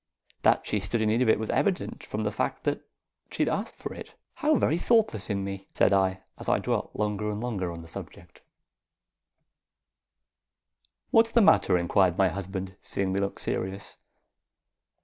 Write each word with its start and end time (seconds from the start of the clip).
That 0.41 0.65
she 0.65 0.79
stood 0.79 1.01
in 1.01 1.09
need 1.09 1.21
of 1.21 1.29
it 1.29 1.37
was 1.37 1.51
evident 1.51 2.03
from 2.03 2.23
the 2.23 2.31
fact 2.31 2.63
that 2.63 2.81
she 3.29 3.43
had 3.43 3.49
asked 3.53 3.75
for 3.75 3.93
it. 3.93 4.15
"How 4.37 4.55
very 4.55 4.79
thoughtless 4.79 5.29
in 5.29 5.43
me," 5.43 5.67
said 5.75 5.93
I, 5.93 6.23
as 6.39 6.49
I 6.49 6.57
dwelt 6.57 6.95
longer 6.95 7.29
and 7.29 7.39
longer 7.39 7.71
on 7.71 7.83
the 7.83 7.87
subject. 7.87 8.41
"What's 11.11 11.29
the 11.29 11.41
matter?" 11.41 11.77
inquired 11.77 12.17
my 12.17 12.29
husband, 12.29 12.77
seeing 12.81 13.13
me 13.13 13.19
look 13.19 13.37
serious. 13.37 13.99